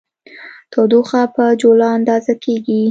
تودوخه 0.71 1.21
په 1.35 1.43
جولا 1.61 1.89
اندازه 1.97 2.33
کېږي. 2.43 2.79